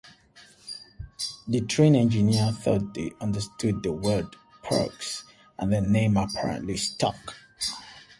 The 1.47 1.61
train 1.61 1.93
engineer 1.93 2.51
thought 2.53 2.95
he 2.95 3.13
understood 3.21 3.83
the 3.83 3.91
word 3.91 4.35
Parks, 4.63 5.25
and 5.59 5.71
the 5.71 5.81
name 5.81 6.17
apparently 6.17 6.77
stuck. 6.77 7.35